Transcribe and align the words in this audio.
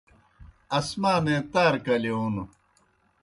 اسمانے 0.77 1.35
تارہ 1.51 1.79
کلِیون 1.85 2.35